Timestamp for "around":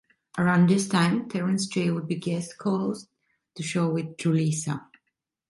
0.35-0.67